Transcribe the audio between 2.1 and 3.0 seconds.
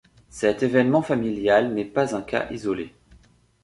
un cas isolé.